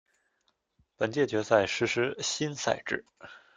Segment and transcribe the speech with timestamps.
[0.97, 3.05] 本届决赛实施新赛制。